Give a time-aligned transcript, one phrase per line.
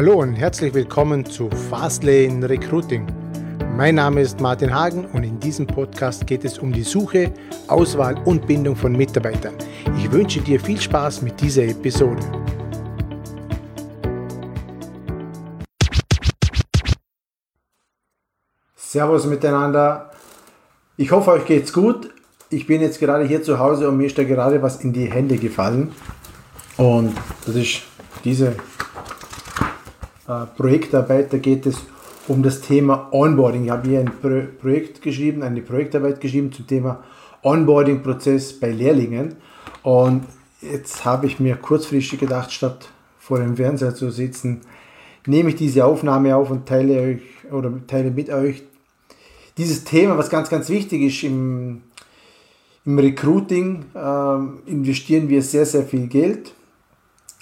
[0.00, 3.06] Hallo und herzlich willkommen zu Fastlane Recruiting.
[3.76, 7.34] Mein Name ist Martin Hagen und in diesem Podcast geht es um die Suche,
[7.68, 9.52] Auswahl und Bindung von Mitarbeitern.
[9.98, 12.22] Ich wünsche dir viel Spaß mit dieser Episode.
[18.76, 20.12] Servus miteinander.
[20.96, 22.08] Ich hoffe, euch geht's gut.
[22.48, 25.12] Ich bin jetzt gerade hier zu Hause und mir ist da gerade was in die
[25.12, 25.94] Hände gefallen.
[26.78, 27.82] Und das ist
[28.24, 28.56] diese
[30.56, 31.76] Projektarbeit, da geht es
[32.28, 33.64] um das Thema Onboarding.
[33.64, 37.02] Ich habe hier ein Pro Projekt geschrieben, eine Projektarbeit geschrieben zum Thema
[37.42, 39.36] Onboarding-Prozess bei Lehrlingen.
[39.82, 40.24] Und
[40.60, 42.88] jetzt habe ich mir kurzfristig gedacht, statt
[43.18, 44.60] vor dem Fernseher zu sitzen,
[45.26, 48.62] nehme ich diese Aufnahme auf und teile euch oder teile mit euch
[49.58, 51.82] dieses Thema, was ganz, ganz wichtig ist im,
[52.86, 56.54] im Recruiting, äh, investieren wir sehr, sehr viel Geld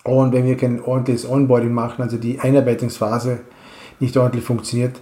[0.09, 3.41] und wenn wir kein ordentliches Onboarding machen, also die Einarbeitungsphase
[4.01, 4.97] nicht ordentlich funktioniert,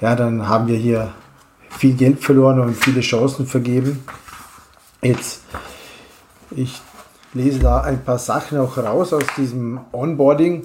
[0.00, 1.12] ja, dann haben wir hier
[1.70, 4.04] viel Geld verloren und viele Chancen vergeben.
[5.00, 5.42] Jetzt,
[6.50, 6.80] ich
[7.34, 10.64] lese da ein paar Sachen auch raus aus diesem Onboarding.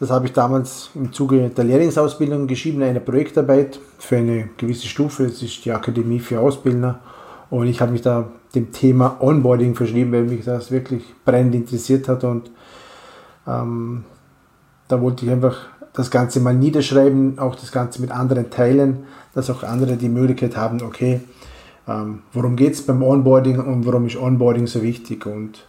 [0.00, 5.24] Das habe ich damals im Zuge der Lehrlingsausbildung geschrieben, eine Projektarbeit für eine gewisse Stufe.
[5.24, 7.00] Das ist die Akademie für Ausbildner.
[7.50, 12.08] Und ich habe mich da dem Thema Onboarding verschrieben, weil mich das wirklich brennend interessiert
[12.08, 12.50] hat und
[13.46, 14.04] ähm,
[14.88, 15.56] da wollte ich einfach
[15.92, 20.56] das Ganze mal niederschreiben, auch das Ganze mit anderen teilen, dass auch andere die Möglichkeit
[20.56, 21.20] haben, okay,
[21.86, 25.26] ähm, worum geht es beim Onboarding und warum ist Onboarding so wichtig.
[25.26, 25.66] Und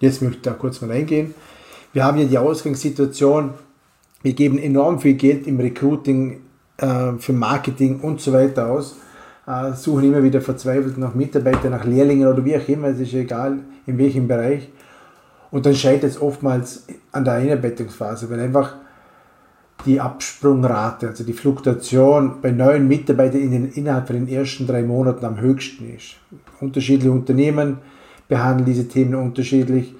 [0.00, 1.34] jetzt möchte ich da kurz mal eingehen.
[1.92, 3.50] Wir haben ja die Ausgangssituation,
[4.22, 6.40] wir geben enorm viel Geld im Recruiting,
[6.78, 8.96] äh, für Marketing und so weiter aus,
[9.46, 13.12] äh, suchen immer wieder verzweifelt nach Mitarbeitern, nach Lehrlingen oder wie auch immer, es ist
[13.14, 14.68] egal in welchem Bereich.
[15.54, 18.74] Und dann scheitert es oftmals an der Einarbeitungsphase, weil einfach
[19.86, 24.82] die Absprungrate, also die Fluktuation bei neuen Mitarbeitern in den, innerhalb von den ersten drei
[24.82, 26.16] Monaten am höchsten ist.
[26.60, 27.78] Unterschiedliche Unternehmen
[28.26, 29.94] behandeln diese Themen unterschiedlich.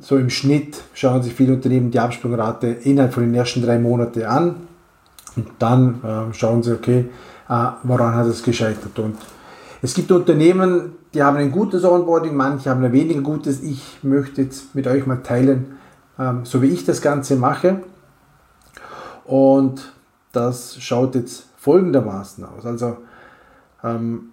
[0.00, 4.24] So im Schnitt schauen sich viele Unternehmen die Absprungrate innerhalb von den ersten drei Monaten
[4.24, 4.56] an
[5.36, 7.04] und dann äh, schauen sie, okay,
[7.48, 8.98] äh, woran hat es gescheitert.
[8.98, 9.18] Und
[9.82, 13.62] es gibt Unternehmen, die haben ein gutes Onboarding, manche haben ein weniger gutes.
[13.62, 15.76] Ich möchte jetzt mit euch mal teilen,
[16.18, 17.82] ähm, so wie ich das Ganze mache.
[19.24, 19.92] Und
[20.32, 22.66] das schaut jetzt folgendermaßen aus.
[22.66, 22.98] Also,
[23.82, 24.30] ähm,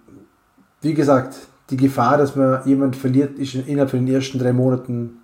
[0.80, 1.36] wie gesagt,
[1.70, 5.20] die Gefahr, dass man jemand verliert, ist innerhalb von den ersten drei Monaten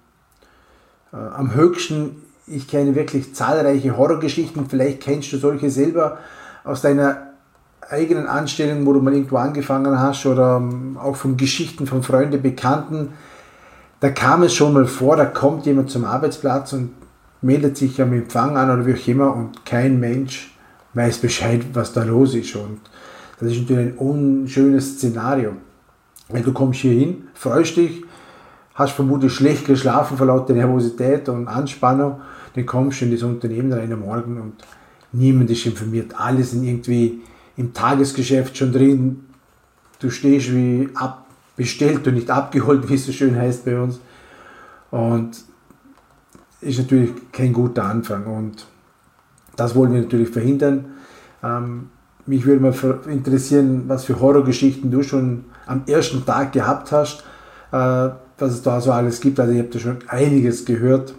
[1.12, 2.22] äh, am höchsten.
[2.46, 4.66] Ich kenne wirklich zahlreiche Horrorgeschichten.
[4.70, 6.18] Vielleicht kennst du solche selber
[6.64, 7.27] aus deiner
[7.90, 12.42] eigenen Anstellungen, wo du mal irgendwo angefangen hast oder ähm, auch von Geschichten von Freunden,
[12.42, 13.10] Bekannten,
[14.00, 16.90] da kam es schon mal vor, da kommt jemand zum Arbeitsplatz und
[17.40, 20.54] meldet sich am Empfang an oder wie auch immer und kein Mensch
[20.94, 22.54] weiß Bescheid, was da los ist.
[22.56, 22.80] Und
[23.40, 25.52] das ist natürlich ein unschönes Szenario.
[26.28, 28.04] Weil du kommst hier hin, freust dich,
[28.74, 32.20] hast vermutlich schlecht geschlafen vor lauter Nervosität und Anspannung,
[32.54, 34.54] dann kommst du in das Unternehmen rein am Morgen und
[35.12, 36.14] niemand ist informiert.
[36.18, 37.22] Alle sind irgendwie
[37.58, 39.24] im Tagesgeschäft schon drin.
[39.98, 44.00] Du stehst wie abbestellt und nicht abgeholt, wie es so schön heißt bei uns.
[44.90, 45.44] Und
[46.60, 48.24] ist natürlich kein guter Anfang.
[48.26, 48.66] Und
[49.56, 50.86] das wollen wir natürlich verhindern.
[51.42, 51.90] Ähm,
[52.26, 57.24] mich würde mal interessieren, was für Horrorgeschichten du schon am ersten Tag gehabt hast,
[57.72, 59.40] äh, was es da so alles gibt.
[59.40, 61.14] Also ich habe da schon einiges gehört.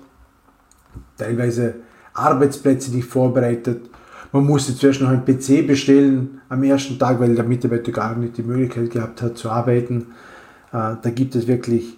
[1.18, 1.76] Teilweise
[2.14, 3.90] Arbeitsplätze, die vorbereitet
[4.32, 8.38] man musste zuerst noch einen PC bestellen am ersten Tag, weil der Mitarbeiter gar nicht
[8.38, 10.14] die Möglichkeit gehabt hat zu arbeiten.
[10.72, 11.98] Äh, da gibt es wirklich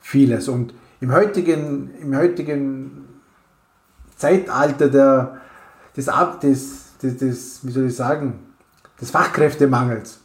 [0.00, 0.48] vieles.
[0.48, 3.04] Und im heutigen, im heutigen
[4.16, 5.40] Zeitalter der,
[5.96, 6.10] des,
[6.42, 8.40] des, des, des, wie soll ich sagen,
[9.00, 10.20] des Fachkräftemangels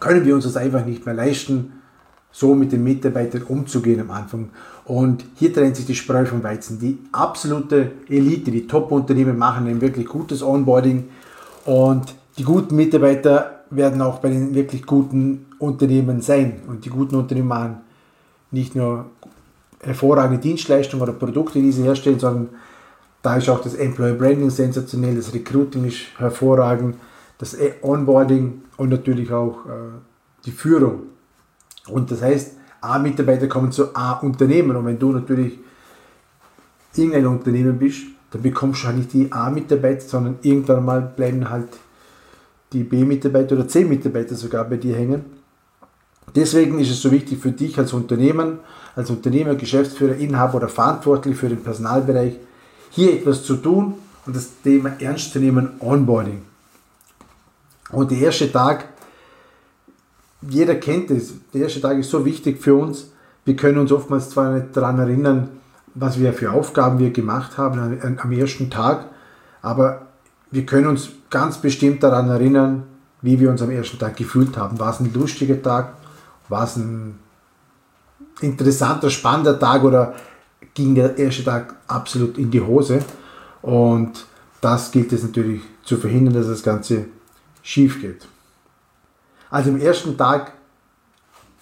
[0.00, 1.77] können wir uns das einfach nicht mehr leisten,
[2.30, 4.50] so mit den Mitarbeitern umzugehen am Anfang.
[4.84, 6.78] Und hier trennt sich die Spreu vom Weizen.
[6.78, 11.08] Die absolute Elite, die Top-Unternehmen machen ein wirklich gutes Onboarding
[11.64, 16.60] und die guten Mitarbeiter werden auch bei den wirklich guten Unternehmen sein.
[16.66, 17.76] Und die guten Unternehmen machen
[18.50, 19.06] nicht nur
[19.80, 22.48] hervorragende Dienstleistungen oder Produkte, die sie herstellen, sondern
[23.22, 26.96] da ist auch das Employer Branding sensationell, das Recruiting ist hervorragend,
[27.38, 29.98] das Onboarding und natürlich auch äh,
[30.44, 31.02] die Führung.
[31.90, 34.76] Und das heißt, A-Mitarbeiter kommen zu A-Unternehmen.
[34.76, 35.58] Und wenn du natürlich
[36.94, 41.68] irgendein Unternehmen bist, dann bekommst du halt nicht die A-Mitarbeiter, sondern irgendwann mal bleiben halt
[42.72, 45.24] die B-Mitarbeiter oder C-Mitarbeiter sogar bei dir hängen.
[46.34, 48.58] Deswegen ist es so wichtig für dich als Unternehmen,
[48.94, 52.34] als Unternehmer, Geschäftsführer, Inhaber oder verantwortlich für den Personalbereich,
[52.90, 53.94] hier etwas zu tun
[54.26, 56.42] und das Thema ernst zu nehmen, Onboarding.
[57.92, 58.88] Und der erste Tag,
[60.42, 63.10] jeder kennt es, der erste Tag ist so wichtig für uns.
[63.44, 65.48] Wir können uns oftmals zwar nicht daran erinnern,
[65.94, 69.06] was wir für Aufgaben wir gemacht haben am ersten Tag,
[69.62, 70.06] aber
[70.50, 72.84] wir können uns ganz bestimmt daran erinnern,
[73.20, 74.78] wie wir uns am ersten Tag gefühlt haben.
[74.78, 75.94] War es ein lustiger Tag?
[76.48, 77.18] War es ein
[78.40, 80.14] interessanter, spannender Tag oder
[80.74, 83.00] ging der erste Tag absolut in die Hose?
[83.60, 84.26] Und
[84.60, 87.06] das gilt es natürlich zu verhindern, dass das Ganze
[87.62, 88.26] schief geht.
[89.50, 90.52] Also am ersten Tag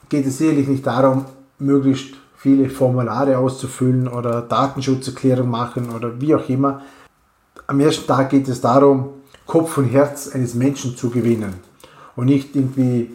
[0.08, 1.24] geht es sicherlich nicht darum,
[1.58, 6.82] möglichst viele Formulare auszufüllen oder Datenschutzerklärung machen oder wie auch immer.
[7.66, 9.10] Am ersten Tag geht es darum,
[9.46, 11.54] Kopf und Herz eines Menschen zu gewinnen
[12.14, 13.10] und nicht irgendwie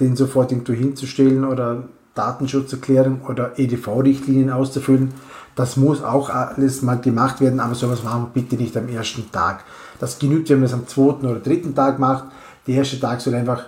[0.00, 1.84] den sofort irgendwo hinzustellen oder
[2.14, 5.12] Datenschutzerklärung oder EDV-Richtlinien auszufüllen.
[5.54, 9.30] Das muss auch alles mal gemacht werden, aber sowas machen wir bitte nicht am ersten
[9.30, 9.64] Tag.
[10.00, 12.24] Das genügt, wenn man es am zweiten oder dritten Tag macht.
[12.66, 13.64] Der erste Tag soll einfach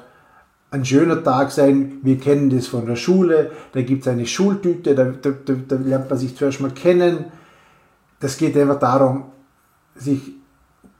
[0.71, 1.99] ein schöner Tag sein.
[2.03, 3.53] Wir kennen das von der Schule.
[3.73, 7.27] Da gibt es eine Schultüte, da, da, da, da lernt man sich zuerst mal kennen.
[8.21, 9.25] Das geht einfach darum,
[9.95, 10.33] sich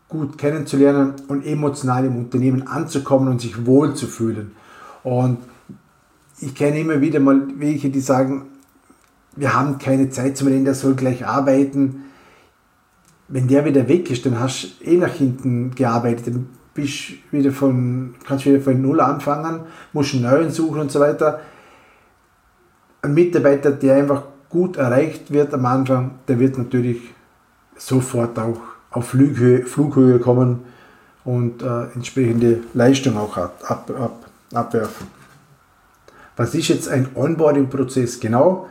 [0.09, 4.53] gut kennenzulernen und emotional im Unternehmen anzukommen und sich wohl zu fühlen.
[5.03, 5.39] Und
[6.41, 8.47] ich kenne immer wieder mal welche, die sagen,
[9.35, 12.05] wir haben keine Zeit zum Reden, der soll gleich arbeiten.
[13.29, 17.51] Wenn der wieder weg ist, dann hast du eh nach hinten gearbeitet, dann bist wieder
[17.51, 19.63] von, kannst wieder von Null anfangen,
[19.93, 21.41] musst einen neuen suchen und so weiter.
[23.03, 27.01] Ein Mitarbeiter, der einfach gut erreicht wird am Anfang, der wird natürlich
[27.77, 30.61] sofort auch auf Flughöhe, Flughöhe kommen
[31.25, 35.09] und äh, entsprechende Leistung auch ab, ab, ab, abwerfen.
[36.37, 38.69] Was ist jetzt ein Onboarding-Prozess genau?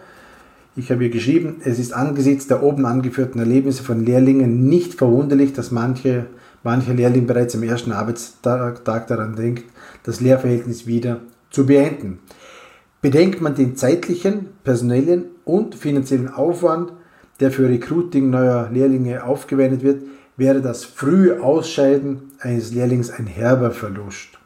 [0.75, 5.53] Ich habe hier geschrieben, es ist angesichts der oben angeführten Erlebnisse von Lehrlingen nicht verwunderlich,
[5.53, 6.25] dass manche,
[6.65, 9.63] mancher Lehrling bereits am ersten Arbeitstag daran denkt,
[10.03, 11.21] das Lehrverhältnis wieder
[11.51, 12.19] zu beenden.
[13.01, 16.91] Bedenkt man den zeitlichen, personellen und finanziellen Aufwand,
[17.39, 20.01] der für Recruiting neuer Lehrlinge aufgewendet wird,
[20.37, 24.39] wäre das frühe Ausscheiden eines Lehrlings ein herber Verlust.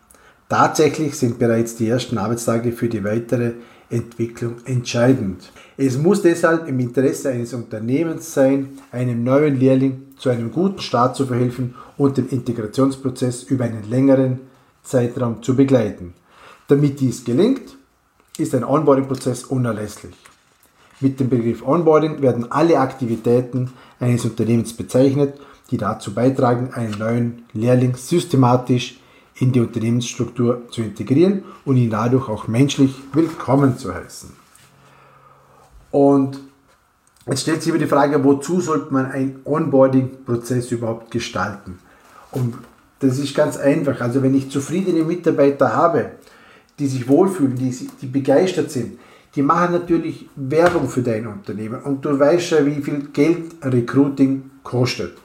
[0.49, 3.53] Tatsächlich sind bereits die ersten Arbeitstage für die weitere
[3.89, 5.51] Entwicklung entscheidend.
[5.81, 11.15] Es muss deshalb im Interesse eines Unternehmens sein, einem neuen Lehrling zu einem guten Start
[11.15, 14.41] zu verhelfen und den Integrationsprozess über einen längeren
[14.83, 16.15] Zeitraum zu begleiten.
[16.67, 17.77] Damit dies gelingt,
[18.37, 20.15] ist ein Onboarding-Prozess unerlässlich.
[20.99, 23.71] Mit dem Begriff Onboarding werden alle Aktivitäten
[24.01, 25.35] eines Unternehmens bezeichnet,
[25.71, 28.99] die dazu beitragen, einen neuen Lehrling systematisch
[29.35, 34.38] in die Unternehmensstruktur zu integrieren und ihn dadurch auch menschlich willkommen zu heißen.
[35.91, 36.39] Und
[37.27, 41.79] jetzt stellt sich immer die Frage, wozu sollte man einen Onboarding-Prozess überhaupt gestalten?
[42.31, 42.55] Und
[42.99, 43.99] das ist ganz einfach.
[44.01, 46.11] Also wenn ich zufriedene Mitarbeiter habe,
[46.77, 48.99] die sich wohlfühlen, die, die begeistert sind,
[49.35, 51.81] die machen natürlich Werbung für dein Unternehmen.
[51.81, 55.17] Und du weißt ja, wie viel Geld Recruiting kostet.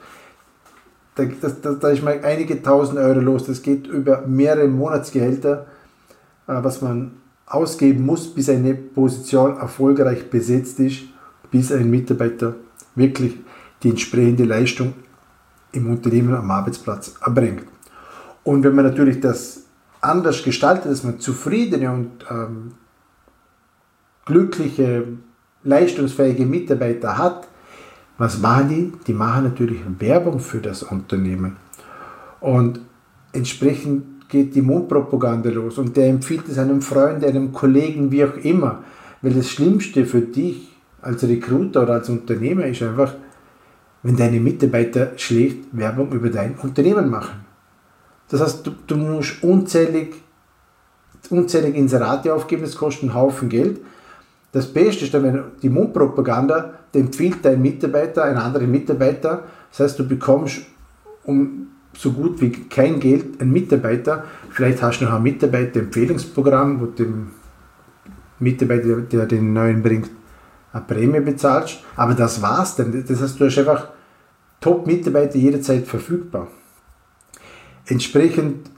[1.15, 3.45] Da, da, da ist mal einige tausend Euro los.
[3.45, 5.65] Das geht über mehrere Monatsgehälter,
[6.47, 7.11] äh, was man
[7.45, 11.03] ausgeben muss, bis eine Position erfolgreich besetzt ist,
[11.51, 12.55] bis ein Mitarbeiter
[12.95, 13.37] wirklich
[13.83, 14.93] die entsprechende Leistung
[15.71, 17.65] im Unternehmen am Arbeitsplatz erbringt.
[18.43, 19.63] Und wenn man natürlich das
[20.01, 22.73] anders gestaltet, dass man zufriedene und ähm,
[24.25, 25.05] glückliche,
[25.63, 27.47] leistungsfähige Mitarbeiter hat,
[28.17, 28.93] was machen die?
[29.07, 31.57] Die machen natürlich Werbung für das Unternehmen.
[32.39, 32.79] Und
[33.33, 38.37] entsprechend geht die Mundpropaganda los und der empfiehlt es einem Freund, einem Kollegen, wie auch
[38.37, 38.83] immer.
[39.21, 43.13] Weil das Schlimmste für dich als Recruiter oder als Unternehmer ist einfach,
[44.03, 47.45] wenn deine Mitarbeiter schlecht Werbung über dein Unternehmen machen.
[48.29, 50.15] Das heißt, du, du musst unzählig,
[51.29, 53.81] unzählig Inserate aufgeben, das kostet einen Haufen Geld.
[54.51, 59.43] Das Beste ist dann, wenn die Mundpropaganda empfiehlt dein Mitarbeiter einen anderen Mitarbeiter.
[59.69, 60.61] Das heißt, du bekommst
[61.25, 64.25] um so gut wie kein Geld einen Mitarbeiter.
[64.49, 67.31] Vielleicht hast du noch ein Mitarbeiterempfehlungsprogramm, wo dem
[68.39, 70.09] Mitarbeiter, der den neuen bringt,
[70.73, 71.79] eine Prämie bezahlst.
[71.95, 73.03] Aber das war's dann.
[73.07, 73.89] Das heißt, du hast einfach
[74.59, 76.47] Top-Mitarbeiter jederzeit verfügbar.
[77.85, 78.69] Entsprechend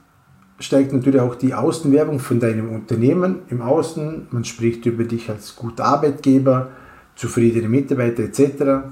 [0.60, 4.28] steigt natürlich auch die Außenwerbung von deinem Unternehmen im Außen.
[4.30, 6.68] Man spricht über dich als guter Arbeitgeber,
[7.14, 8.86] zufriedene Mitarbeiter etc.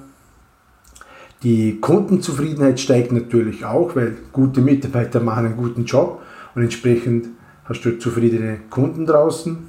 [1.43, 6.23] Die Kundenzufriedenheit steigt natürlich auch, weil gute Mitarbeiter machen einen guten Job
[6.55, 7.29] und entsprechend
[7.65, 9.69] hast du zufriedene Kunden draußen.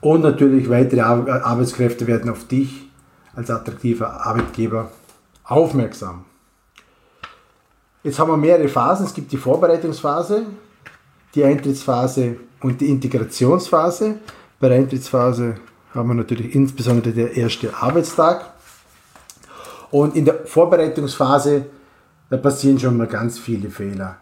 [0.00, 2.90] Und natürlich weitere Arbeitskräfte werden auf dich
[3.34, 4.90] als attraktiver Arbeitgeber
[5.44, 6.24] aufmerksam.
[8.02, 9.06] Jetzt haben wir mehrere Phasen.
[9.06, 10.46] Es gibt die Vorbereitungsphase,
[11.34, 14.18] die Eintrittsphase und die Integrationsphase.
[14.60, 15.56] Bei der Eintrittsphase
[15.92, 18.52] haben wir natürlich insbesondere der erste Arbeitstag.
[19.96, 21.64] Und in der Vorbereitungsphase,
[22.28, 24.18] da passieren schon mal ganz viele Fehler.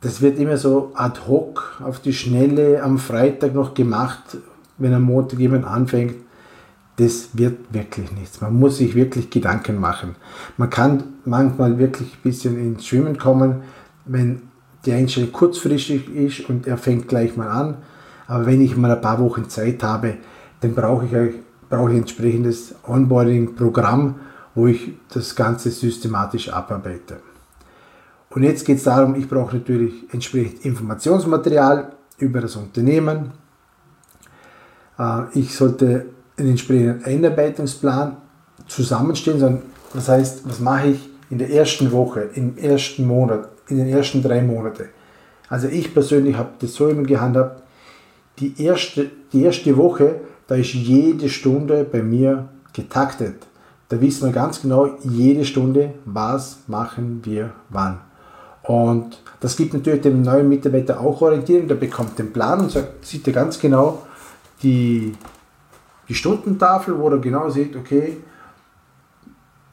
[0.00, 4.36] Das wird immer so ad hoc auf die Schnelle am Freitag noch gemacht,
[4.78, 6.14] wenn am Montag jemand anfängt.
[6.98, 8.40] Das wird wirklich nichts.
[8.40, 10.14] Man muss sich wirklich Gedanken machen.
[10.56, 13.62] Man kann manchmal wirklich ein bisschen ins Schwimmen kommen,
[14.04, 14.42] wenn
[14.86, 17.78] die Einstellung kurzfristig ist und er fängt gleich mal an.
[18.28, 20.18] Aber wenn ich mal ein paar Wochen Zeit habe,
[20.60, 21.34] dann brauche ich,
[21.68, 24.14] brauche ich ein entsprechendes Onboarding-Programm,
[24.54, 27.20] wo ich das Ganze systematisch abarbeite.
[28.30, 33.32] Und jetzt geht es darum, ich brauche natürlich entsprechend Informationsmaterial über das Unternehmen.
[34.98, 36.06] Äh, ich sollte
[36.36, 38.16] einen entsprechenden Einarbeitungsplan
[38.66, 39.62] zusammenstellen.
[39.92, 44.22] Das heißt, was mache ich in der ersten Woche, im ersten Monat, in den ersten
[44.22, 44.88] drei Monaten.
[45.48, 47.62] Also ich persönlich habe das so immer gehandhabt,
[48.38, 53.46] die erste, die erste Woche, da ist jede Stunde bei mir getaktet.
[53.88, 57.98] Da wissen wir ganz genau, jede Stunde, was machen wir wann.
[58.62, 61.68] Und das gibt natürlich dem neuen Mitarbeiter auch Orientierung.
[61.68, 64.02] Der bekommt den Plan und sagt, sieht er ganz genau
[64.62, 65.14] die,
[66.08, 68.16] die Stundentafel, wo er genau sieht, okay,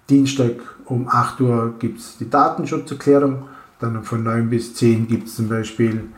[0.09, 3.43] Dienstag um 8 Uhr gibt es die Datenschutzerklärung,
[3.79, 6.09] dann von 9 bis 10 gibt es zum Beispiel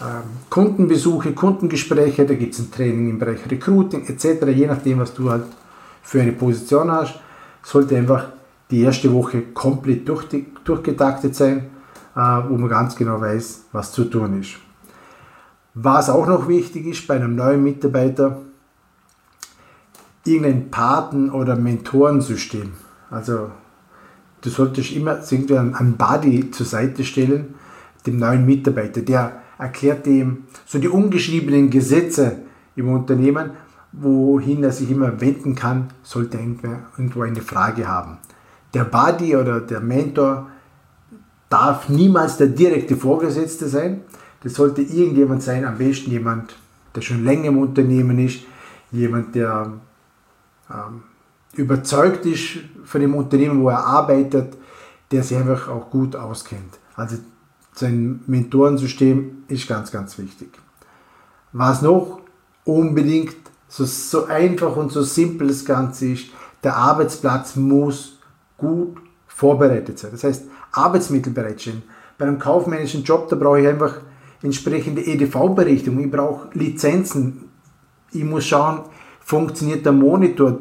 [0.00, 4.46] ähm, Kundenbesuche, Kundengespräche, da gibt es ein Training im Bereich Recruiting etc.
[4.46, 5.44] Je nachdem, was du halt
[6.02, 7.20] für eine Position hast,
[7.64, 8.28] sollte einfach
[8.70, 10.26] die erste Woche komplett durch,
[10.64, 11.70] durchgetaktet sein,
[12.14, 14.54] äh, wo man ganz genau weiß, was zu tun ist.
[15.74, 18.42] Was auch noch wichtig ist bei einem neuen Mitarbeiter,
[20.24, 22.72] irgendein Paten- oder Mentorensystem.
[23.10, 23.50] Also
[24.40, 27.54] du solltest immer irgendwie einen Buddy zur Seite stellen,
[28.06, 32.38] dem neuen Mitarbeiter, der erklärt ihm so die ungeschriebenen Gesetze
[32.76, 33.50] im Unternehmen,
[33.96, 38.18] wohin er sich immer wenden kann, sollte er irgendwo eine Frage haben.
[38.72, 40.48] Der Buddy oder der Mentor
[41.48, 44.00] darf niemals der direkte Vorgesetzte sein.
[44.42, 46.56] Das sollte irgendjemand sein, am besten jemand,
[46.94, 48.40] der schon länger im Unternehmen ist,
[48.90, 49.72] jemand, der
[50.70, 51.02] ähm,
[51.54, 54.56] überzeugt ist von dem Unternehmen, wo er arbeitet,
[55.10, 56.78] der sich einfach auch gut auskennt.
[56.96, 57.16] Also
[57.74, 60.48] sein Mentorensystem ist ganz, ganz wichtig.
[61.52, 62.20] Was noch
[62.64, 63.36] unbedingt
[63.68, 66.26] so, so einfach und so simpel das Ganze ist,
[66.62, 68.18] der Arbeitsplatz muss
[68.56, 70.10] gut vorbereitet sein.
[70.12, 71.82] Das heißt, Arbeitsmittel bereitstellen.
[72.16, 73.96] Bei einem kaufmännischen Job, da brauche ich einfach
[74.42, 77.48] entsprechende EDV-Berichtung, ich brauche Lizenzen,
[78.12, 78.82] ich muss schauen,
[79.20, 80.58] funktioniert der Monitor,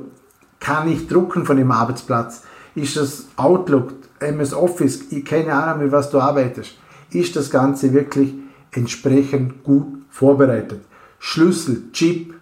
[0.60, 2.43] kann ich drucken von dem Arbeitsplatz,
[2.75, 6.77] ist das Outlook, MS Office, keine Ahnung, mit was du arbeitest
[7.15, 8.33] ist das Ganze wirklich
[8.72, 10.81] entsprechend gut vorbereitet.
[11.19, 12.33] Schlüssel, Chip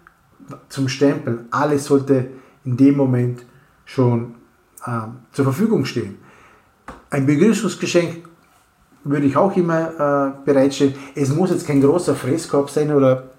[0.70, 2.28] zum Stempeln, alles sollte
[2.64, 3.44] in dem Moment
[3.86, 4.36] schon
[4.86, 4.92] äh,
[5.32, 6.18] zur Verfügung stehen.
[7.10, 8.28] Ein Begrüßungsgeschenk
[9.04, 10.96] würde ich auch immer äh, bereitstellen.
[11.16, 13.32] Es muss jetzt kein großer Fresskorb sein oder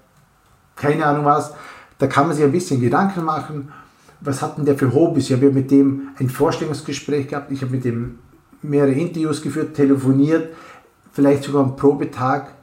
[0.77, 1.55] keine Ahnung was.
[1.99, 3.73] Da kann man sich ein bisschen Gedanken machen.
[4.21, 5.31] Was hat denn der für Hobbys?
[5.31, 7.51] Ich habe ja mit dem ein Vorstellungsgespräch gehabt.
[7.53, 8.19] Ich habe mit dem
[8.63, 10.53] mehrere Interviews geführt, telefoniert
[11.13, 12.55] vielleicht sogar einen Probetag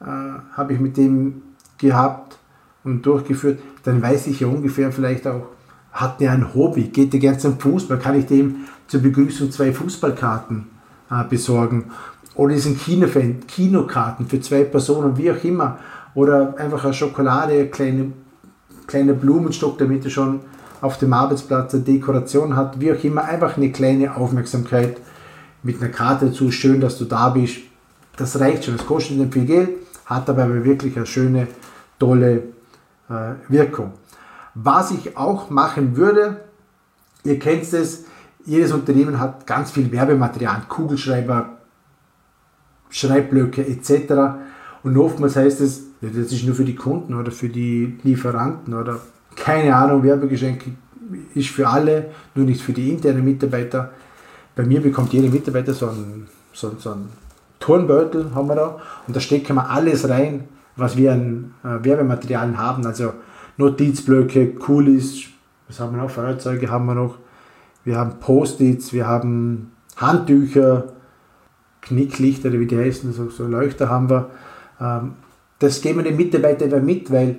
[0.00, 1.42] äh, habe ich mit dem
[1.78, 2.38] gehabt
[2.84, 5.48] und durchgeführt, dann weiß ich ja ungefähr vielleicht auch,
[5.92, 8.56] hat der ein Hobby, geht der gern zum Fußball, kann ich dem
[8.88, 10.66] zur Begrüßung zwei Fußballkarten
[11.10, 11.90] äh, besorgen.
[12.34, 15.78] Oder ist ein Kinofan, Kinokarten für zwei Personen, wie auch immer,
[16.14, 18.12] oder einfach eine Schokolade, ein kleine,
[18.86, 20.40] kleiner Blumenstock, damit er schon
[20.80, 24.98] auf dem Arbeitsplatz eine Dekoration hat, wie auch immer, einfach eine kleine Aufmerksamkeit
[25.62, 27.56] mit einer Karte dazu, schön, dass du da bist,
[28.16, 28.74] das reicht schon.
[28.74, 29.70] Es kostet nicht viel Geld,
[30.06, 31.48] hat aber wirklich eine schöne,
[31.98, 32.42] tolle
[33.48, 33.92] Wirkung.
[34.54, 36.40] Was ich auch machen würde,
[37.24, 38.04] ihr kennt es,
[38.46, 41.58] jedes Unternehmen hat ganz viel Werbematerial, Kugelschreiber,
[42.90, 44.38] Schreibblöcke etc.
[44.82, 49.00] Und oftmals heißt es, das ist nur für die Kunden oder für die Lieferanten oder
[49.34, 50.70] keine Ahnung, Werbegeschenke
[51.34, 53.90] ist für alle, nur nicht für die internen Mitarbeiter.
[54.54, 57.08] Bei mir bekommt jeder Mitarbeiter so einen, so, so einen
[57.58, 60.44] Turnbeutel haben wir da und da stecken wir alles rein,
[60.76, 62.86] was wir an äh, Werbematerialien haben.
[62.86, 63.12] Also
[63.56, 65.26] Notizblöcke, Coolies,
[65.68, 66.10] was haben wir noch?
[66.10, 67.18] Feuerzeuge haben wir noch.
[67.84, 70.92] Wir haben Post-its, wir haben Handtücher,
[71.82, 74.30] Knicklichter, wie die heißen, so, so Leuchter haben wir.
[74.80, 75.12] Ähm,
[75.58, 77.36] das geben wir den Mitarbeitern mit, weil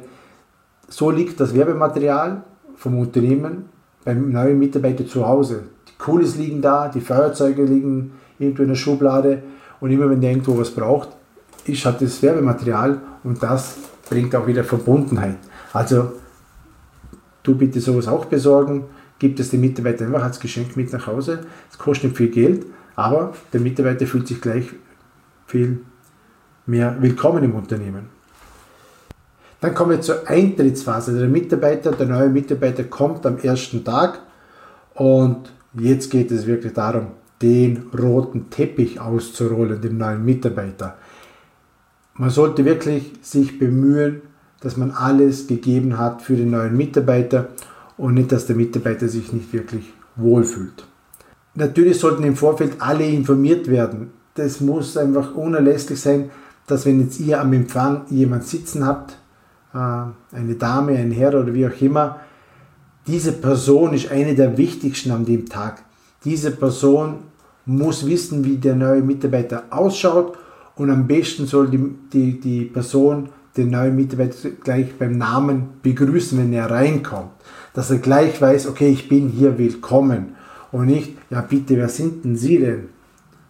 [0.87, 2.43] so liegt das Werbematerial
[2.75, 3.65] vom Unternehmen
[4.03, 5.63] beim neuen Mitarbeiter zu Hause.
[5.87, 9.43] Die Cooles liegen da, die Feuerzeuge liegen irgendwo in der Schublade
[9.79, 11.09] und immer wenn der irgendwo was braucht,
[11.65, 13.75] ist halt das Werbematerial und das
[14.09, 15.37] bringt auch wieder Verbundenheit.
[15.73, 16.13] Also
[17.43, 18.85] du bitte sowas auch besorgen,
[19.19, 21.39] gibt es den Mitarbeiter einfach als Geschenk mit nach Hause.
[21.69, 22.65] Es kostet nicht viel Geld,
[22.95, 24.67] aber der Mitarbeiter fühlt sich gleich
[25.47, 25.79] viel
[26.65, 28.09] mehr willkommen im Unternehmen.
[29.59, 31.17] Dann kommen wir zur Eintrittsphase.
[31.17, 34.19] Der Mitarbeiter, der neue Mitarbeiter kommt am ersten Tag
[34.93, 37.07] und jetzt geht es wirklich darum,
[37.41, 40.97] den roten Teppich auszurollen, dem neuen Mitarbeiter.
[42.17, 44.21] Man sollte wirklich sich bemühen,
[44.61, 47.49] dass man alles gegeben hat für den neuen Mitarbeiter
[47.97, 50.85] und nicht, dass der Mitarbeiter sich nicht wirklich wohlfühlt.
[51.55, 54.11] Natürlich sollten im Vorfeld alle informiert werden.
[54.35, 56.29] Das muss einfach unerlässlich sein,
[56.67, 59.17] dass wenn jetzt ihr am Empfang jemand sitzen habt,
[59.73, 62.21] äh, eine Dame, ein Herr oder wie auch immer,
[63.07, 65.83] diese Person ist eine der wichtigsten an dem Tag.
[66.23, 67.19] Diese Person
[67.65, 70.37] muss wissen, wie der neue Mitarbeiter ausschaut
[70.75, 71.79] und am besten soll die,
[72.11, 77.31] die, die Person den neuen Mitarbeiter gleich beim Namen begrüßen, wenn er reinkommt.
[77.73, 80.35] Dass er gleich weiß, okay, ich bin hier willkommen.
[80.71, 82.89] Und nicht, ja bitte, wer sind denn Sie denn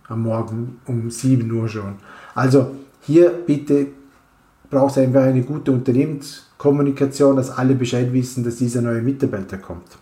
[0.08, 1.96] am Morgen um 7 Uhr schon?
[2.36, 3.88] Also hier bitte
[4.70, 9.98] braucht es einfach eine gute Unternehmenskommunikation, dass alle Bescheid wissen, dass dieser neue Mitarbeiter kommt.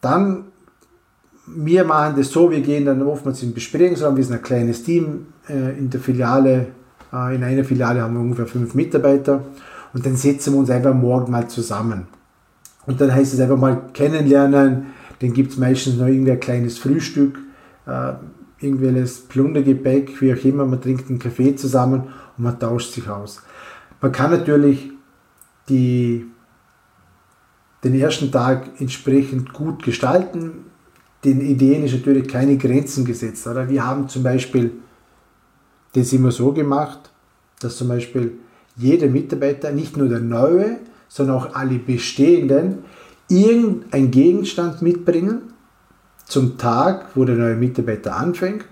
[0.00, 0.44] Dann,
[1.46, 5.26] wir machen das so, wir gehen dann oftmals in Besprechungsraum, wir sind ein kleines Team
[5.48, 6.68] in der Filiale,
[7.12, 9.44] äh, in einer Filiale haben wir ungefähr fünf Mitarbeiter
[9.92, 12.06] und dann setzen wir uns einfach morgen mal zusammen.
[12.86, 14.86] Und dann heißt es einfach mal kennenlernen,
[15.20, 17.38] dann gibt es meistens noch irgendwie ein kleines Frühstück,
[17.86, 18.12] äh,
[18.60, 22.04] irgendwelches Plundergebäck, wie auch immer, man trinkt einen Kaffee zusammen
[22.36, 23.42] und man tauscht sich aus.
[24.00, 24.90] Man kann natürlich
[25.68, 26.26] die,
[27.84, 30.66] den ersten Tag entsprechend gut gestalten.
[31.24, 33.46] Den Ideen ist natürlich keine Grenzen gesetzt.
[33.46, 33.68] Oder?
[33.68, 34.72] Wir haben zum Beispiel
[35.94, 37.10] das immer so gemacht,
[37.60, 38.38] dass zum Beispiel
[38.76, 40.78] jeder Mitarbeiter, nicht nur der neue,
[41.08, 42.78] sondern auch alle bestehenden,
[43.28, 45.52] irgendeinen Gegenstand mitbringen
[46.24, 48.64] zum Tag, wo der neue Mitarbeiter anfängt,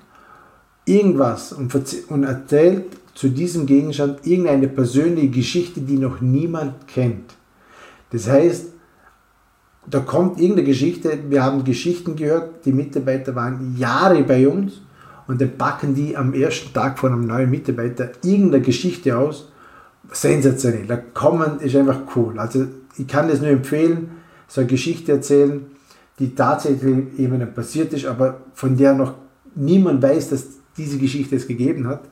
[0.86, 1.74] irgendwas und,
[2.08, 7.34] und erzählt zu diesem Gegenstand irgendeine persönliche Geschichte, die noch niemand kennt.
[8.10, 8.68] Das heißt,
[9.86, 14.80] da kommt irgendeine Geschichte, wir haben Geschichten gehört, die Mitarbeiter waren Jahre bei uns
[15.30, 19.48] und dann packen die am ersten Tag von einem neuen Mitarbeiter irgendeine Geschichte aus.
[20.10, 20.86] Sensationell.
[20.88, 22.36] Da kommen ist einfach cool.
[22.36, 22.66] Also
[22.98, 24.10] ich kann das nur empfehlen,
[24.48, 25.66] so eine Geschichte erzählen,
[26.18, 29.14] die tatsächlich eben passiert ist, aber von der noch
[29.54, 32.08] niemand weiß, dass diese Geschichte es gegeben hat.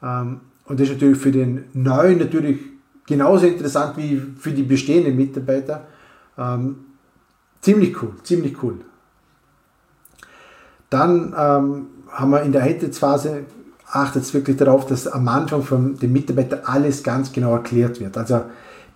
[0.00, 2.60] Ähm, und das ist natürlich für den Neuen natürlich
[3.04, 5.88] genauso interessant wie für die bestehenden Mitarbeiter.
[6.38, 6.76] Ähm,
[7.62, 8.76] ziemlich cool, ziemlich cool.
[10.88, 13.44] Dann ähm, haben wir in der Eintrittsphase
[13.90, 18.16] achtet es wirklich darauf, dass am Anfang von dem Mitarbeiter alles ganz genau erklärt wird.
[18.18, 18.42] Also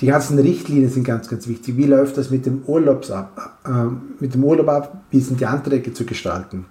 [0.00, 1.76] die ganzen Richtlinien sind ganz, ganz wichtig.
[1.76, 5.02] Wie läuft das mit dem, Urlaubs ab, äh, mit dem Urlaub ab?
[5.10, 6.66] Wie sind die Anträge zu gestalten?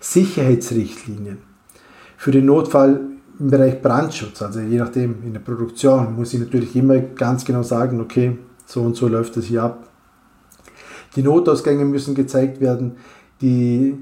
[0.00, 1.38] Sicherheitsrichtlinien.
[2.16, 3.00] Für den Notfall
[3.38, 7.62] im Bereich Brandschutz, also je nachdem in der Produktion, muss ich natürlich immer ganz genau
[7.62, 9.88] sagen, okay, so und so läuft das hier ab.
[11.16, 12.92] Die Notausgänge müssen gezeigt werden,
[13.40, 13.94] die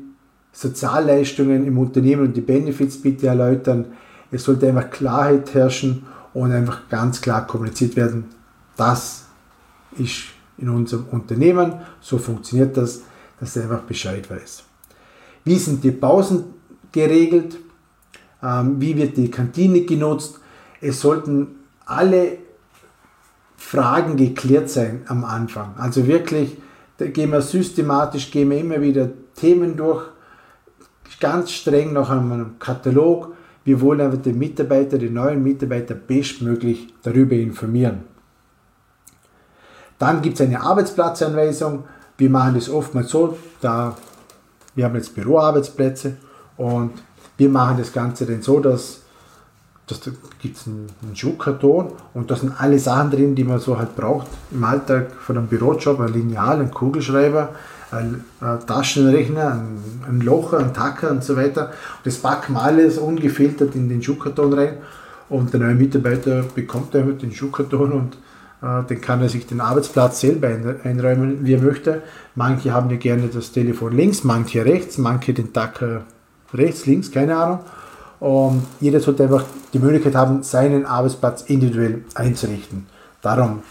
[0.55, 3.87] Sozialleistungen im Unternehmen und die Benefits bitte erläutern.
[4.31, 8.25] Es sollte einfach Klarheit herrschen und einfach ganz klar kommuniziert werden,
[8.77, 9.25] das
[9.99, 10.25] ist
[10.59, 13.03] in unserem Unternehmen, so funktioniert das,
[13.39, 14.63] dass er einfach Bescheid weiß.
[15.45, 16.45] Wie sind die Pausen
[16.93, 17.59] geregelt?
[18.43, 20.39] Ähm, wie wird die Kantine genutzt?
[20.81, 21.49] Es sollten
[21.85, 22.39] alle
[23.57, 25.75] Fragen geklärt sein am Anfang.
[25.77, 26.57] Also wirklich,
[26.99, 30.05] da gehen wir systematisch, gehen wir immer wieder Themen durch,
[31.21, 33.35] ganz streng nach einem Katalog.
[33.65, 38.03] Wir wollen einfach den Mitarbeiter, den neuen Mitarbeiter bestmöglich darüber informieren.
[39.99, 41.85] Dann gibt es eine Arbeitsplatzanweisung.
[42.19, 43.97] Wir machen das oftmals so, da
[44.75, 46.17] wir haben jetzt Büroarbeitsplätze
[46.57, 46.93] und
[47.37, 49.03] wir machen das Ganze dann so, dass,
[49.87, 53.79] dass da gibt es einen, Schuhkarton und da sind alle Sachen drin, die man so
[53.79, 57.51] halt braucht im Alltag von einem Bürojob, ein Lineal, ein Kugelschreiber,
[57.91, 59.63] ein, ein Taschenrechner,
[60.09, 61.67] ein, Locher, ein Tacker und so weiter.
[61.67, 64.79] Und das packen wir alles ungefiltert in den Schuhkarton rein
[65.29, 68.15] und der neue Mitarbeiter bekommt damit den Schuhkarton und
[68.63, 70.49] äh, dann kann er sich den Arbeitsplatz selber
[70.85, 72.03] einräumen, wie er möchte.
[72.35, 76.03] Manche haben ja gerne das Telefon links, manche rechts, manche den Tacker
[76.53, 77.61] rechts, links, keine Ahnung.
[78.21, 82.87] Und jeder sollte einfach die Möglichkeit haben, seinen Arbeitsplatz individuell einzurichten.
[83.21, 83.63] Darum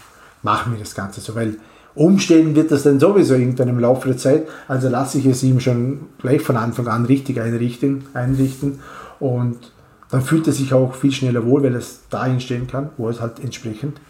[0.42, 1.56] machen wir das Ganze so, weil
[1.94, 4.48] Umstellen wird das dann sowieso irgendwann im Laufe der Zeit.
[4.66, 8.06] Also lasse ich es ihm schon gleich von Anfang an richtig einrichten.
[8.14, 8.80] einrichten.
[9.20, 9.72] Und
[10.10, 13.12] dann fühlt er sich auch viel schneller wohl, weil es dahin stellen kann, wo er
[13.12, 14.00] es halt entsprechend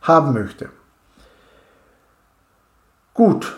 [0.00, 0.68] haben möchte.
[3.12, 3.54] Gut.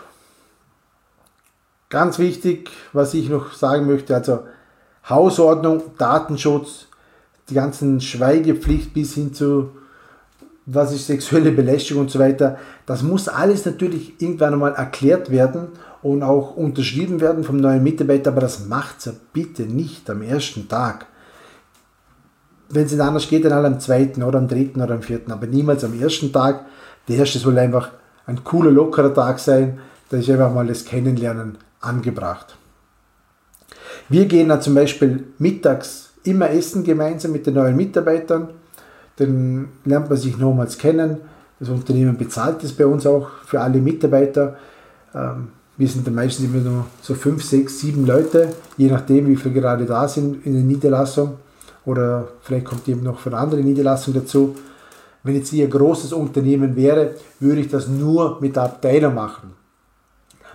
[1.89, 4.41] Ganz wichtig, was ich noch sagen möchte, also
[5.09, 6.89] Hausordnung, Datenschutz,
[7.49, 9.71] die ganzen Schweigepflicht bis hin zu
[10.67, 15.69] was ist sexuelle Belästigung und so weiter, das muss alles natürlich irgendwann einmal erklärt werden
[16.03, 20.69] und auch unterschrieben werden vom neuen Mitarbeiter, aber das macht er bitte nicht am ersten
[20.69, 21.07] Tag.
[22.69, 25.31] Wenn es nicht anders geht, dann halt am zweiten oder am dritten oder am vierten,
[25.31, 26.65] aber niemals am ersten Tag.
[27.07, 27.91] Der erste soll einfach
[28.27, 29.79] ein cooler, lockerer Tag sein.
[30.11, 32.57] Da ist einfach mal das Kennenlernen angebracht.
[34.09, 38.49] Wir gehen dann zum Beispiel mittags immer essen gemeinsam mit den neuen Mitarbeitern.
[39.17, 41.19] Dann lernt man sich nochmals kennen.
[41.59, 44.57] Das Unternehmen bezahlt es bei uns auch für alle Mitarbeiter.
[45.15, 45.49] Ähm,
[45.79, 49.55] wir sind dann meistens immer nur so fünf, sechs, sieben Leute, je nachdem, wie viele
[49.55, 51.35] gerade da sind in der Niederlassung.
[51.85, 54.57] Oder vielleicht kommt eben noch von anderen Niederlassung dazu.
[55.23, 59.53] Wenn jetzt hier ein großes Unternehmen wäre, würde ich das nur mit der Abteilung machen.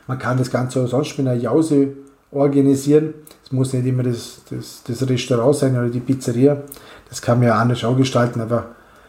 [0.07, 1.89] Man kann das Ganze auch sonst mit einer Jause
[2.31, 3.13] organisieren.
[3.43, 6.61] Es muss nicht immer das, das, das Restaurant sein oder die Pizzeria.
[7.11, 8.67] Das kann man ja anders auch gestalten, aber,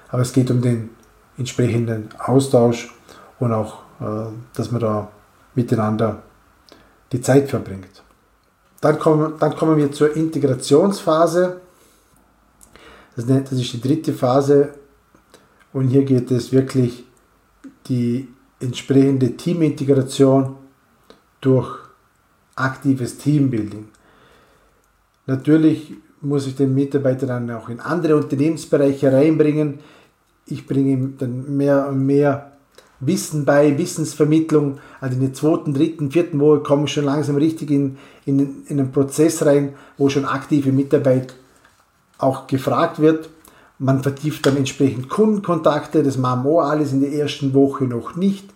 [0.09, 0.91] aber es geht um den
[1.39, 2.93] entsprechenden Austausch
[3.39, 5.09] und auch, äh, dass man da
[5.55, 6.21] miteinander
[7.13, 8.03] die Zeit verbringt.
[8.81, 11.61] Dann kommen, dann kommen wir zur Integrationsphase.
[13.15, 14.71] Das, ist die dritte Phase
[15.73, 17.05] und hier geht es wirklich
[17.87, 18.27] die
[18.59, 20.57] entsprechende Teamintegration
[21.41, 21.69] durch
[22.57, 23.87] aktives Teambuilding.
[25.27, 29.81] Natürlich muss ich den Mitarbeiter dann auch in andere Unternehmensbereiche reinbringen.
[30.47, 32.53] Ich bringe ihm dann mehr und mehr
[33.01, 34.79] Wissen bei, Wissensvermittlung.
[35.01, 38.79] Also in der zweiten, dritten, vierten Woche komme ich schon langsam richtig in, in, in
[38.79, 41.35] einen Prozess rein, wo schon aktive Mitarbeit
[42.19, 43.29] auch gefragt wird.
[43.79, 48.49] Man vertieft dann entsprechend Kundenkontakte, das machen wir alles in der ersten Woche noch nicht.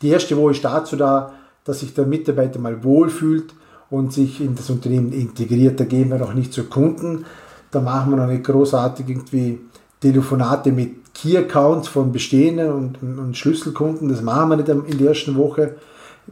[0.00, 3.54] Die erste Woche ist dazu da, dass sich der Mitarbeiter mal wohlfühlt
[3.90, 5.78] und sich in das Unternehmen integriert.
[5.78, 7.24] Da gehen wir noch nicht zu Kunden.
[7.70, 9.60] Da machen wir noch nicht großartig irgendwie
[10.00, 14.08] Telefonate mit Key-Accounts von bestehenden und, und, und, Schlüsselkunden.
[14.08, 15.76] Das machen wir nicht in der ersten Woche.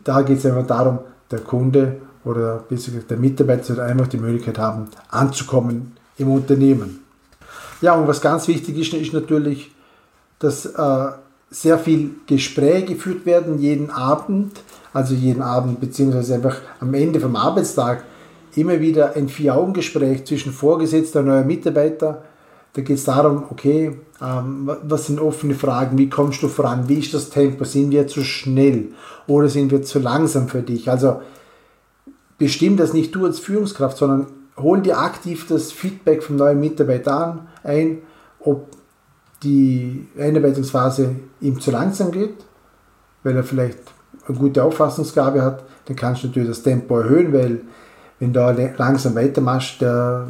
[0.02, 0.98] Da geht es einfach darum,
[1.30, 7.00] der Kunde oder der Mitarbeiter soll einfach die Möglichkeit haben, anzukommen im Unternehmen.
[7.80, 9.72] Ja, und was ganz wichtig ist, ist natürlich,
[10.38, 11.06] dass äh,
[11.50, 14.60] sehr viel Gespräche geführt werden jeden Abend
[14.94, 18.04] also jeden Abend, beziehungsweise einfach am Ende vom Arbeitstag,
[18.54, 22.22] immer wieder ein Vier-Augen-Gespräch zwischen Vorgesetzter und neuer Mitarbeiter.
[22.72, 27.00] Da geht es darum, okay, ähm, was sind offene Fragen, wie kommst du voran, wie
[27.00, 28.92] ist das Tempo, sind wir zu schnell
[29.26, 30.88] oder sind wir zu langsam für dich?
[30.88, 31.20] Also
[32.38, 34.26] bestimm das nicht du als Führungskraft, sondern
[34.56, 37.98] hol dir aktiv das Feedback vom neuen Mitarbeiter an, ein,
[38.38, 38.68] ob
[39.42, 42.36] die Einarbeitungsphase ihm zu langsam geht,
[43.24, 43.93] weil er vielleicht
[44.26, 47.60] eine gute Auffassungsgabe hat, dann kannst du natürlich das Tempo erhöhen, weil
[48.18, 50.28] wenn du langsam weitermachst, der,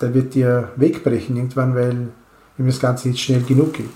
[0.00, 2.08] der wird dir wegbrechen irgendwann, weil
[2.58, 3.90] ihm das Ganze nicht schnell genug geht.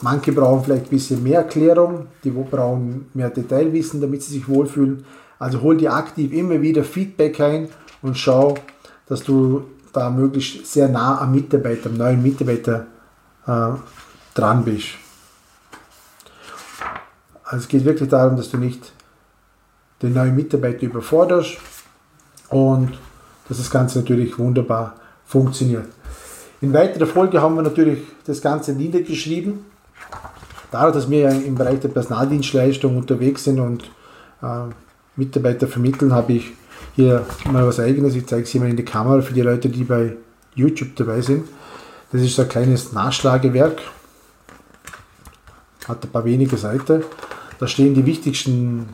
[0.00, 5.04] Manche brauchen vielleicht ein bisschen mehr Erklärung, die brauchen mehr Detailwissen, damit sie sich wohlfühlen.
[5.38, 7.68] Also hol dir aktiv immer wieder Feedback ein
[8.00, 8.56] und schau,
[9.06, 12.86] dass du da möglichst sehr nah am Mitarbeiter, am neuen Mitarbeiter
[13.46, 13.68] äh,
[14.34, 15.01] dran bist.
[17.52, 18.92] Also es geht wirklich darum, dass du nicht
[20.00, 21.58] den neuen Mitarbeiter überforderst
[22.48, 22.92] und
[23.46, 24.94] dass das Ganze natürlich wunderbar
[25.26, 25.84] funktioniert.
[26.62, 29.66] In weiterer Folge haben wir natürlich das Ganze niedergeschrieben.
[30.70, 33.84] Dadurch, dass wir im Bereich der Personaldienstleistung unterwegs sind und
[34.40, 34.72] äh,
[35.16, 36.52] Mitarbeiter vermitteln, habe ich
[36.96, 38.14] hier mal was eigenes.
[38.14, 40.16] Ich zeige es hier mal in die Kamera für die Leute, die bei
[40.54, 41.46] YouTube dabei sind.
[42.12, 43.82] Das ist so ein kleines Nachschlagewerk.
[45.86, 47.04] Hat ein paar wenige Seiten.
[47.62, 48.88] Da stehen die wichtigsten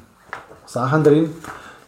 [0.66, 1.31] Sachen drin.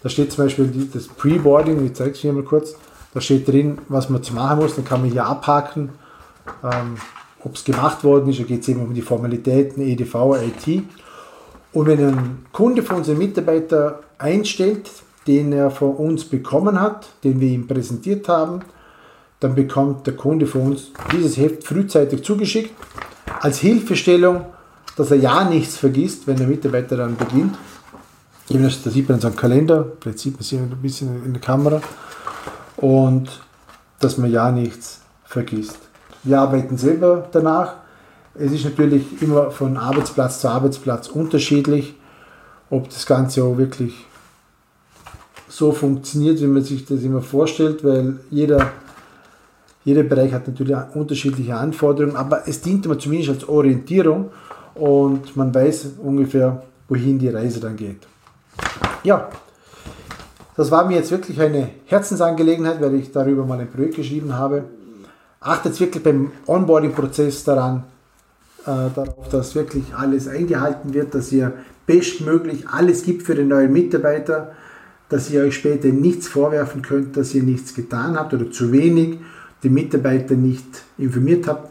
[0.02, 2.74] Da steht zum Beispiel das Pre-Boarding, ich zeige es hier mal kurz.
[3.12, 4.76] Da steht drin, was man zu machen muss.
[4.76, 5.90] Dann kann man hier abhaken,
[6.64, 6.96] ähm,
[7.44, 8.40] ob es gemacht worden ist.
[8.40, 10.84] Da geht es eben um die Formalitäten, EDV, IT.
[11.74, 14.90] Und wenn ein Kunde von unserem Mitarbeiter einstellt,
[15.26, 18.60] den er von uns bekommen hat, den wir ihm präsentiert haben,
[19.38, 22.72] dann bekommt der Kunde von uns dieses Heft frühzeitig zugeschickt
[23.42, 24.46] als Hilfestellung
[25.00, 27.56] dass er ja nichts vergisst, wenn der Mitarbeiter dann beginnt.
[28.50, 31.80] Da sieht man so einem Kalender, vielleicht sieht man es ein bisschen in der Kamera.
[32.76, 33.40] Und
[33.98, 35.78] dass man ja nichts vergisst.
[36.22, 37.76] Wir arbeiten selber danach.
[38.34, 41.94] Es ist natürlich immer von Arbeitsplatz zu Arbeitsplatz unterschiedlich,
[42.68, 43.94] ob das Ganze auch wirklich
[45.48, 48.70] so funktioniert, wie man sich das immer vorstellt, weil jeder,
[49.82, 54.30] jeder Bereich hat natürlich unterschiedliche Anforderungen, aber es dient immer zumindest als Orientierung
[54.80, 58.06] und man weiß ungefähr, wohin die Reise dann geht.
[59.04, 59.28] Ja,
[60.56, 64.64] das war mir jetzt wirklich eine Herzensangelegenheit, weil ich darüber mal ein Projekt geschrieben habe.
[65.40, 67.84] Achtet wirklich beim Onboarding-Prozess daran,
[68.62, 71.52] äh, darauf, dass wirklich alles eingehalten wird, dass ihr
[71.86, 74.52] bestmöglich alles gibt für den neuen Mitarbeiter,
[75.08, 79.18] dass ihr euch später nichts vorwerfen könnt, dass ihr nichts getan habt oder zu wenig,
[79.62, 81.70] die Mitarbeiter nicht informiert habt,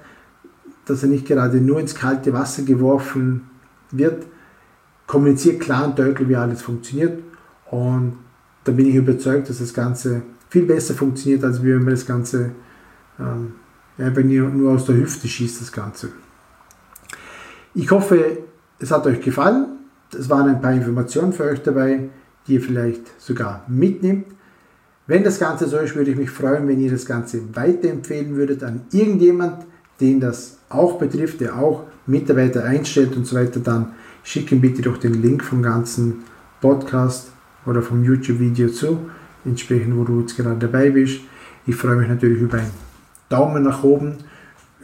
[0.90, 3.50] dass er nicht gerade nur ins kalte Wasser geworfen
[3.92, 4.26] wird.
[5.08, 7.20] Kommuniziert klar und deutlich, wie alles funktioniert
[7.72, 8.18] und
[8.64, 12.52] da bin ich überzeugt, dass das Ganze viel besser funktioniert, als wenn man das Ganze
[13.20, 13.54] ähm,
[13.98, 16.10] ihr nur aus der Hüfte schießt, das Ganze.
[17.74, 18.40] Ich hoffe,
[18.80, 19.78] es hat euch gefallen.
[20.18, 22.10] Es waren ein paar Informationen für euch dabei,
[22.48, 24.26] die ihr vielleicht sogar mitnimmt.
[25.06, 28.64] Wenn das Ganze so ist, würde ich mich freuen, wenn ihr das Ganze weiterempfehlen würdet
[28.64, 29.66] an irgendjemand,
[30.00, 33.60] den das auch betrifft, der auch Mitarbeiter einstellt und so weiter.
[33.60, 36.24] Dann schicken bitte doch den Link vom ganzen
[36.62, 37.32] Podcast
[37.66, 39.10] oder vom YouTube-Video zu,
[39.46, 41.22] entsprechend wo du jetzt gerade dabei bist.
[41.66, 42.72] Ich freue mich natürlich über einen
[43.30, 44.16] Daumen nach oben,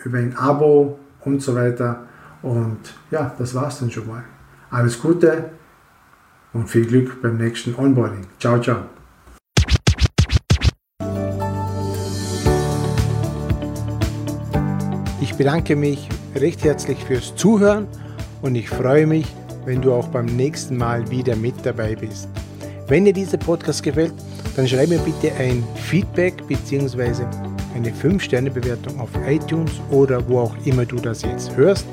[0.04, 2.06] über ein Abo und so weiter.
[2.42, 2.78] Und
[3.12, 4.24] ja, das war's dann schon mal.
[4.70, 5.52] Alles Gute
[6.54, 8.28] und viel Glück beim nächsten Onboarding.
[8.40, 8.95] Ciao, ciao.
[15.36, 17.88] Ich bedanke mich recht herzlich fürs Zuhören
[18.42, 19.26] und ich freue mich,
[19.66, 22.30] wenn du auch beim nächsten Mal wieder mit dabei bist.
[22.88, 24.14] Wenn dir dieser Podcast gefällt,
[24.56, 27.26] dann schreib mir bitte ein Feedback bzw.
[27.76, 31.86] eine 5-Sterne-Bewertung auf iTunes oder wo auch immer du das jetzt hörst.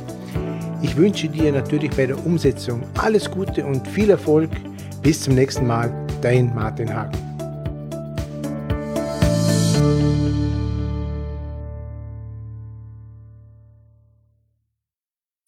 [0.80, 4.50] Ich wünsche dir natürlich bei der Umsetzung alles Gute und viel Erfolg.
[5.02, 7.31] Bis zum nächsten Mal, dein Martin Hagen.